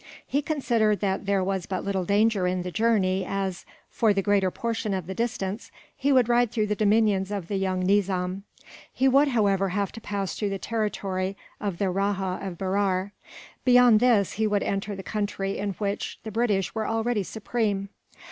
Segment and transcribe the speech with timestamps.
[0.25, 4.49] He considered that there was but little danger in the journey as, for the greater
[4.49, 8.41] portion of the distance, he would ride through the dominions of the young Nizam.
[8.91, 13.11] He would, however, have to pass through the territory of the Rajah of Berar;
[13.63, 17.89] beyond this, he would enter the country in which the British were already supreme.